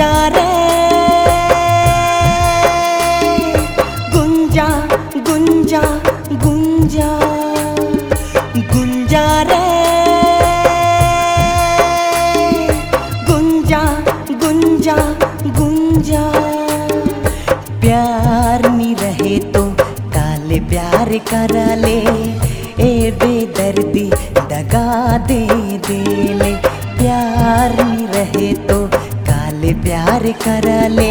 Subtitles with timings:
[0.00, 0.26] गुंजा
[4.14, 4.68] गुंजा
[5.16, 5.80] गुंजा
[6.44, 7.10] गुंजा
[8.74, 9.66] गुंजा रे।
[13.28, 13.82] गुंजा
[14.30, 14.96] गुंजा
[15.46, 16.30] गुंजा।
[17.80, 19.64] प्यार नहीं रहे तो
[20.00, 22.00] काले प्यार करा ले।
[22.82, 25.59] ए बेदर्दी दगा दे।
[30.42, 31.10] प्यार कर ले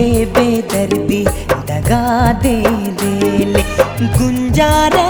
[0.00, 1.24] ए बेदर्दी
[1.70, 2.02] दगा
[2.44, 2.54] दे
[3.54, 3.62] ले
[4.18, 5.08] गुंजा रे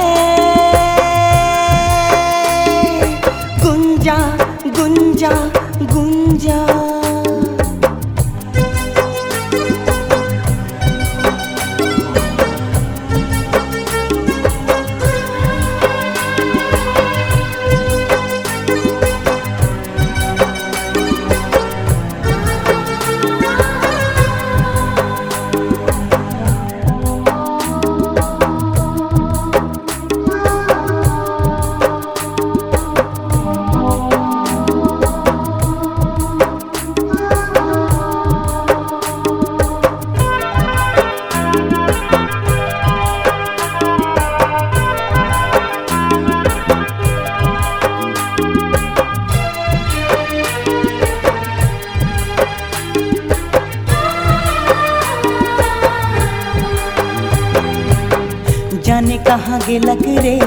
[58.90, 60.38] जाने कहाँ गेलक रे?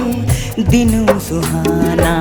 [0.69, 2.13] दिन सुहाना,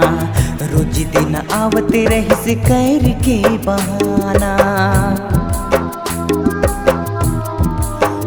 [0.72, 4.52] रोज दिन आवते रहिस कर के बहाना।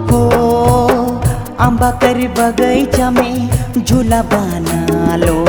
[0.09, 0.21] हो
[1.67, 3.49] अम्बा कर बगैचा में
[3.85, 5.39] झूला बना लो,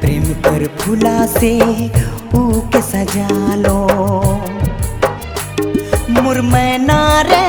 [0.00, 1.54] प्रेम कर फूला से
[2.34, 3.78] ऊ के सजा लो।
[6.22, 7.48] मुरमैना रे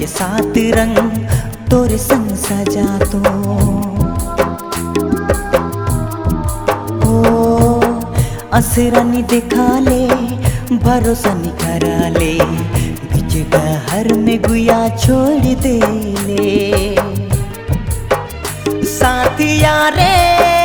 [0.00, 0.96] के साथ रंग
[1.70, 3.18] तोरे संग सजा तो
[7.08, 7.80] ओ,
[8.58, 10.06] असरनी दिखा ले,
[10.84, 12.32] भरोसा निखरा ले,
[13.12, 13.36] बीच
[14.16, 15.76] में गुया छोड़ दे
[16.26, 16.48] ले।
[18.96, 20.59] साथिया रे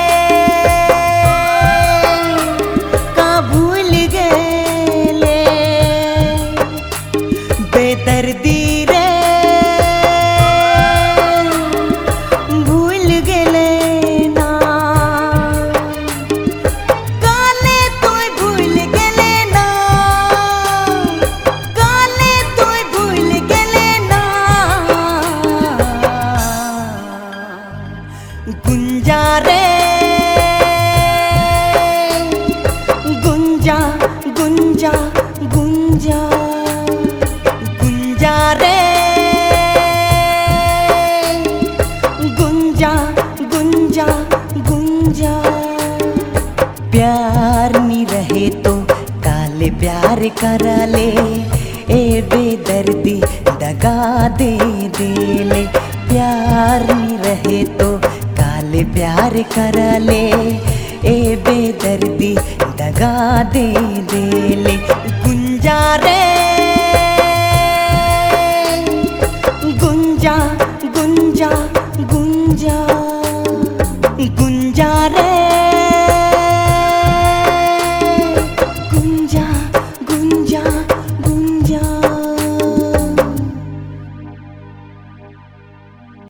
[28.47, 29.61] गुंजा रे।
[33.23, 33.77] गुंजा
[34.39, 34.91] गुंजा
[35.53, 36.19] गुंजा
[37.81, 38.77] गुंजा रे।
[42.41, 42.93] गुंजा
[43.41, 44.05] गुंजा
[44.69, 45.33] गुंजा।
[46.91, 48.75] प्यार नहीं रहे तो
[49.25, 51.09] काले प्यार कर ले।
[51.93, 54.57] ए बेदर्दी दगा दे
[54.97, 55.67] दे ले।
[56.09, 57.94] प्यार नहीं रहे तो
[58.95, 60.23] प्यार कर ले,
[61.05, 62.33] ए बेदर्दी
[62.81, 63.15] दगा
[63.53, 63.67] दे
[64.11, 64.23] दे
[64.63, 64.75] ले।
[65.25, 66.19] गुंजा रे,
[69.83, 70.37] गुंजा
[70.97, 71.51] गुंजा
[72.13, 72.77] गुंजा
[74.39, 75.44] गुंजा रे।